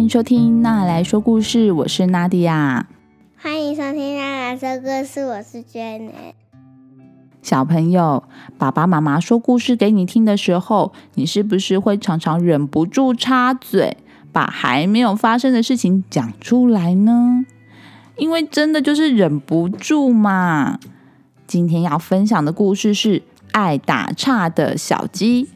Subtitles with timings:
[0.00, 2.88] 欢迎收听娜来说故事，我是娜迪亚。
[3.36, 6.32] 欢迎收听娜来说故事，我是 Jenny。
[7.42, 8.24] 小朋友，
[8.56, 13.98] 爸爸妈妈说故事给你听的时候，你是不是会常常忍不住插嘴，
[14.32, 17.44] 把还没有发生的事情讲出来呢？
[18.16, 20.78] 因为真的就是忍不住嘛。
[21.46, 23.22] 今天要分享的故事是
[23.52, 25.50] 爱打岔的小鸡。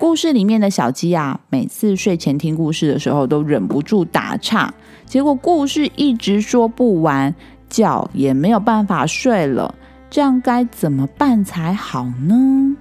[0.00, 4.72] 故事里面的小鸡啊，每次睡前听故事的时候都忍不住打岔，
[5.04, 7.34] 结果故事一直说不完，
[7.68, 9.74] 觉也没有办法睡了。
[10.08, 12.76] 这样该怎么办才好呢？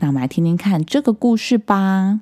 [0.00, 2.18] 那我们来听听看这个故事吧。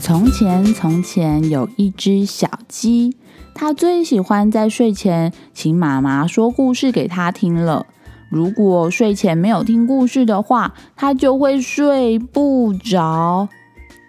[0.00, 3.16] 从前，从前有一只小鸡，
[3.54, 7.86] 它最喜欢在睡前请妈妈说故事给它听了。
[8.28, 13.48] 如果睡前没有听故事的话，它就会睡不着。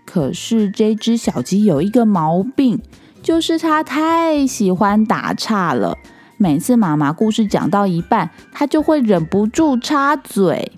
[0.06, 2.82] 可是这只小鸡有一个毛病，
[3.22, 5.98] 就是它太喜欢打岔了。
[6.38, 10.72] 每次妈妈故事讲到一半，它就会忍不住插嘴。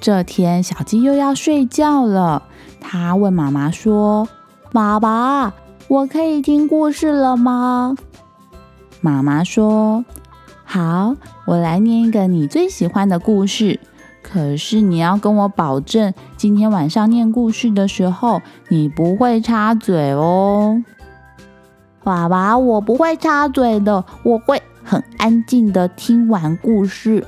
[0.00, 2.42] 这天，小鸡又要睡觉了，
[2.80, 4.28] 它问妈妈说
[4.72, 5.52] ：“妈妈，
[5.88, 7.96] 我可以听故事了吗？”
[9.02, 10.04] 妈妈说。
[10.74, 13.78] 好，我来念一个你最喜欢的故事。
[14.24, 20.82] 可是你要跟我保证，今天晚上念故事的时候，你不会插嘴哦。
[22.02, 27.24] 爸爸，我不会插嘴的，我会很安静的听完故事。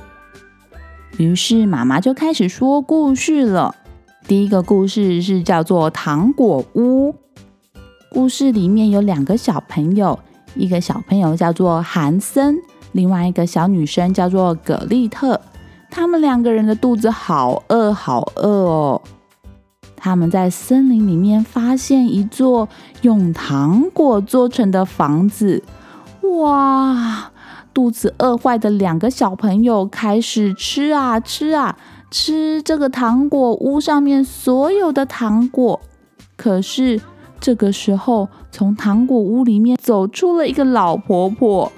[1.15, 3.75] 于是妈妈就开始说故事了。
[4.27, 7.11] 第一个故事是叫做《糖果屋》。
[8.09, 10.19] 故事里面有两个小朋友，
[10.53, 12.57] 一个小朋友叫做韩森。
[12.97, 15.39] 另外一个小女生叫做葛丽特，
[15.91, 19.01] 他们两个人的肚子好饿，好饿哦。
[19.95, 22.67] 他们在森林里面发现一座
[23.03, 25.63] 用糖果做成的房子，
[26.41, 27.31] 哇！
[27.71, 31.77] 肚子饿坏的两个小朋友开始吃啊吃啊
[32.09, 35.79] 吃这个糖果屋上面所有的糖果。
[36.35, 36.99] 可是
[37.39, 41.71] 这个时候，从糖果屋里面走出了一个老婆婆。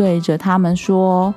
[0.00, 1.34] 对着他们说：“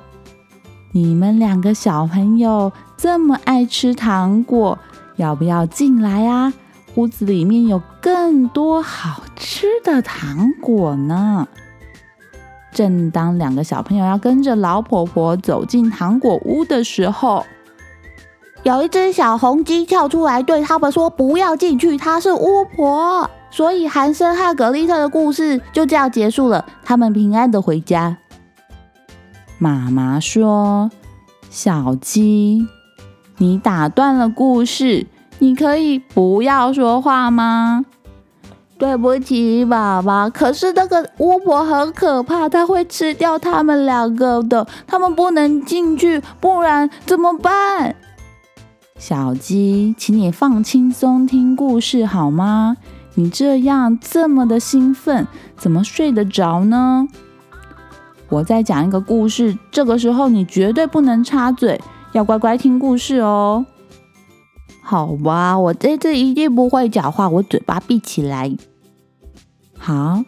[0.92, 4.78] 你们两个小朋友这么爱吃糖果，
[5.16, 6.50] 要不要进来啊？
[6.94, 11.46] 屋子里面有更多好吃的糖果呢。”
[12.72, 17.44] 正当两个小朋友要跟着老婆婆走进糖果屋的时候，
[18.62, 28.16] 有一只小红鸡跳出来对他们说：“不要进去，她是巫婆。”所以韩森和格丽特的故事就这样结束了，他们平安的回家。
[29.58, 30.90] 妈妈说
[31.48, 32.66] ：“小鸡，
[33.38, 35.06] 你打断了故事，
[35.38, 37.84] 你可以不要说话吗？”
[38.76, 40.28] 对不起，爸爸。
[40.28, 47.94] 可是那个巫婆很可怕，她会吃掉他们两个的，他们不能进去，不然怎么办？
[48.98, 52.76] 小鸡，请你放轻松听故事好吗？
[53.14, 55.26] 你这样这么的兴奋，
[55.56, 57.06] 怎么睡得着呢？
[58.28, 61.80] 我再讲一个故事，这个时候你绝对不能插嘴，
[62.12, 63.64] 要乖乖听故事哦。
[64.82, 68.56] 好吧，我这次一定不会讲话，我嘴巴闭起来。
[69.78, 70.24] 好，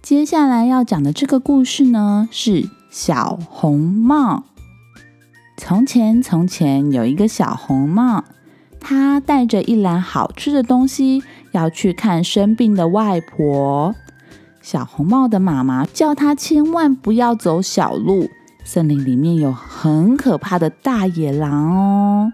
[0.00, 4.44] 接下来要讲的这个故事呢，是小红帽。
[5.56, 8.24] 从前，从前有一个小红帽，
[8.80, 11.22] 他带着一篮好吃的东西，
[11.52, 13.94] 要去看生病的外婆。
[14.62, 18.30] 小红帽的妈妈叫他千万不要走小路，
[18.64, 22.32] 森林里面有很可怕的大野狼哦。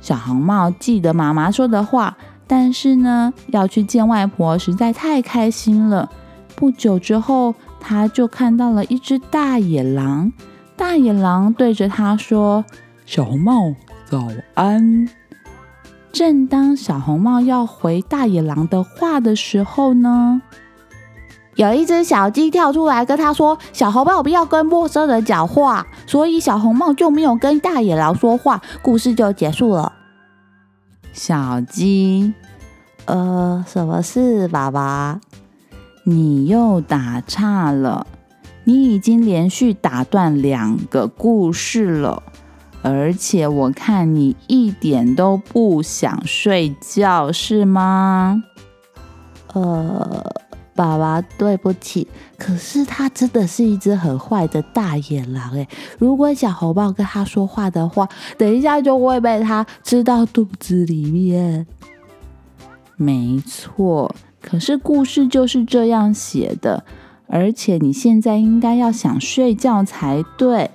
[0.00, 2.16] 小红帽记得妈妈说的话，
[2.48, 6.10] 但是呢，要去见外婆实在太开心了。
[6.56, 10.32] 不久之后，他就看到了一只大野狼。
[10.76, 12.64] 大野狼对着他说
[13.06, 13.72] ：“小红帽，
[14.06, 15.08] 早安。”
[16.12, 20.42] 正当小红帽要回大野狼的话的时候呢？
[21.56, 29.92] 有一只小鸡跳出来跟他说：“小红帽不要跟陌生人讲话。”所以小红帽就没有跟大野狼说话，故事就结束了。
[31.12, 32.32] 小鸡，
[33.04, 35.20] 呃，什么事，爸爸？
[36.04, 38.06] 你又打岔了，
[38.64, 42.22] 你已经连续打断两个故事了，
[42.80, 48.42] 而且我看你一点都不想睡觉，是吗？
[49.52, 50.32] 呃。
[50.74, 52.06] 爸爸，对不起。
[52.38, 61.66] 可是它真的是一只很坏的大野狼诶，如果小红帽跟他说话的话，等一下就会被它吃到肚子里面。
[62.96, 66.84] 没错，可是故事就是这样写的，
[67.26, 70.70] 而且你现在应该要想睡觉才对。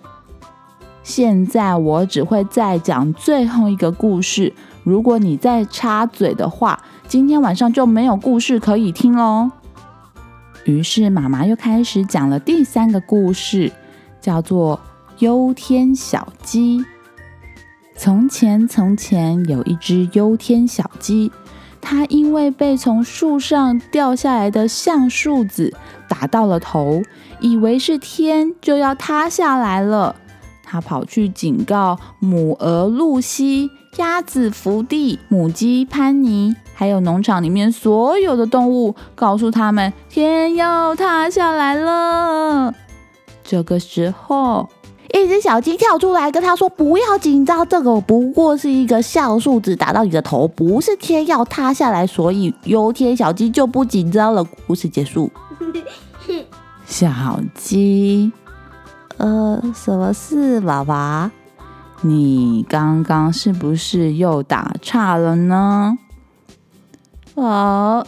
[1.04, 4.54] 现在我只会再讲最后一个故事，
[4.84, 9.50] 如果你再插嘴的话，今天晚上就没有故事可以听喽。
[10.68, 13.72] 于是妈妈又开始讲了第三个故事，
[14.20, 14.78] 叫做
[15.20, 16.80] 《忧天小鸡》。
[17.96, 21.32] 从前，从前有一只忧天小鸡，
[21.80, 25.74] 它因为被从树上掉下来的橡树子
[26.10, 27.02] 打到了头，
[27.40, 30.18] 以为是天就要塌下来了。
[30.64, 36.56] 它跑去警告母鹅露西、鸭子福地、母鸡潘尼。
[36.74, 42.74] 还有农场里面所有的动物，告诉他们天要塌下来了。
[43.44, 44.70] 这个时候，
[45.12, 55.32] 一只小鸡跳出来跟他说：“不要紧张，这个不过是一个橡树枝打到你的头，不是天要塌下来，所以忧天小鸡就不紧张了。”故事结束。
[56.86, 58.32] 小鸡，
[59.18, 61.32] 呃，什么事，爸爸？
[62.02, 65.98] 你刚刚是不是又打岔了呢？
[67.36, 68.06] 啊，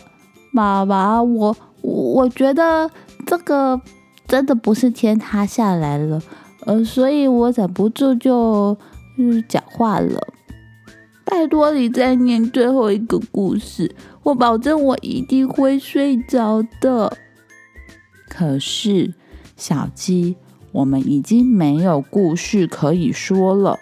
[0.54, 2.90] 爸爸，我我觉得
[3.26, 3.82] 这个
[4.28, 6.22] 真的不是天塌下来了，
[6.66, 8.78] 呃，所以我忍不住就
[9.18, 10.28] 嗯讲话了。
[11.26, 17.16] 拜托你再念最后一个故事，我保证我一定会睡着的。
[18.28, 19.14] 可是
[19.56, 20.36] 小鸡，
[20.72, 23.80] 我们已经没有故事可以说了。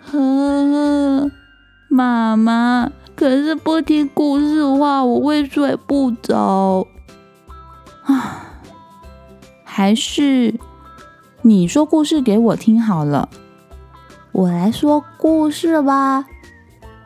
[0.00, 1.30] 呵，
[1.88, 2.90] 妈妈。
[3.14, 6.86] 可是不听故事的话，我会睡不着
[8.04, 8.60] 啊。
[9.64, 10.54] 还是
[11.40, 13.30] 你说故事给我听好了，
[14.32, 16.26] 我来说故事吧。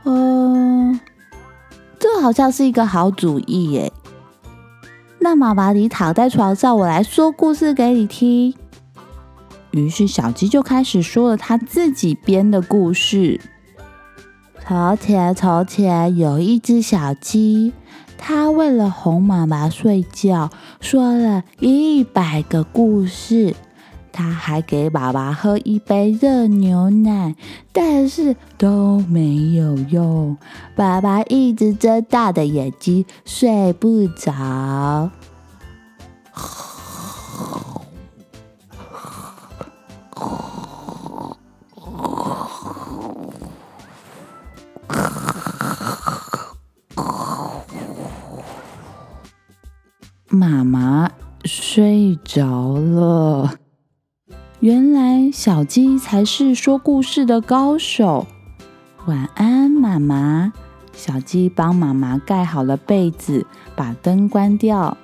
[0.02, 0.98] 嗯，
[2.00, 3.92] 这好像是一个好主意耶。
[5.20, 8.52] 那妈妈，你躺在床上，我来说故事给你听。
[9.72, 13.40] 于是小鸡就开始说了他自己编的故事。
[14.66, 17.72] 从前，从前有一只小鸡，
[18.16, 20.50] 它为了哄妈妈睡觉，
[20.80, 23.56] 说了一百个故事。
[24.12, 27.36] 它还给爸爸喝一杯热牛奶，
[27.72, 30.36] 但是都没有用。
[30.76, 35.10] 爸爸一直睁大的眼睛，睡不着。
[50.32, 51.10] 妈妈
[51.44, 53.54] 睡着了。
[54.60, 58.28] 原来小鸡才是说故事的高手。
[59.06, 60.52] 晚安，妈妈。
[60.92, 63.44] 小鸡帮妈妈盖好了被子，
[63.74, 64.96] 把灯关掉，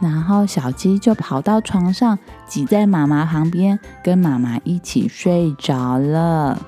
[0.00, 6.58] 然后小鸡就跑到床上，挤在妈妈旁边，跟妈妈一起睡着了。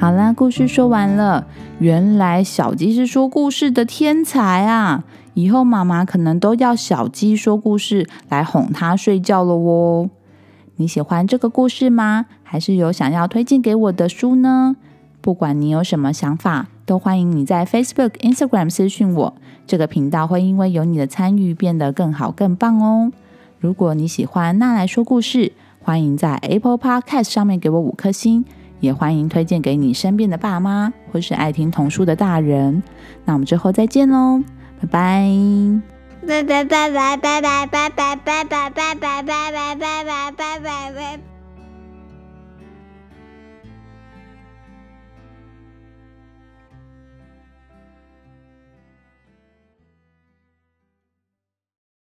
[0.00, 1.44] 好啦，故事说完了。
[1.80, 5.02] 原来小鸡是说故事的天才啊！
[5.34, 10.08] 以后妈妈可能都要小鸡说故事来哄它睡觉了哦。
[10.76, 12.26] 你喜欢这个故事吗？
[12.44, 14.76] 还是有想要推荐给我的书呢？
[15.20, 19.34] 不管你有什么想法，都欢迎你在 Facebook、Instagram 私讯我。
[19.66, 23.10] 这个频道会因为有你的参与变得更好、更棒哦。
[23.58, 25.50] 如果你喜欢那来说故事，
[25.82, 28.44] 欢迎在 Apple Podcast 上面给我五颗星。
[28.80, 32.82] 也欢迎推荐给你身边的爸妈，或是爱听童书的大人。
[33.24, 34.42] 那我们之后再见喽，
[34.80, 35.28] 拜拜！
[36.26, 41.27] 拜拜拜拜拜拜拜拜拜拜拜拜拜拜拜拜拜。